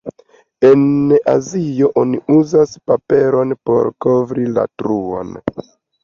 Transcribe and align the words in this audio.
En 0.67 0.79
Azio 1.33 1.89
oni 2.03 2.21
uzis 2.35 2.73
paperon 2.91 3.53
por 3.69 3.89
kovri 4.05 4.47
la 4.55 4.65
truon. 4.83 5.37